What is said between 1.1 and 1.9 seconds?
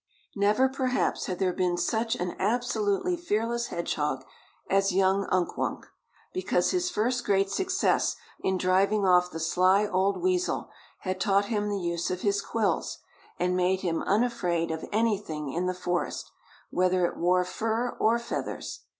had there been